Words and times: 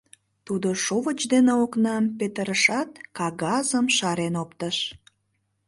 Тудо 0.45 0.69
шовыч 0.85 1.19
дене 1.33 1.53
окнам 1.63 2.03
петырышат, 2.19 2.89
кагазшым 3.17 3.85
шарен 3.97 4.35
оптыш. 4.43 4.77